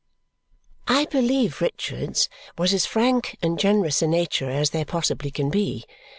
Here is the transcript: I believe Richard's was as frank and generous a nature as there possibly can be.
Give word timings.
I 0.87 1.05
believe 1.05 1.61
Richard's 1.61 2.27
was 2.57 2.73
as 2.73 2.87
frank 2.87 3.37
and 3.43 3.59
generous 3.59 4.01
a 4.01 4.07
nature 4.07 4.49
as 4.49 4.71
there 4.71 4.83
possibly 4.83 5.29
can 5.29 5.51
be. 5.51 5.85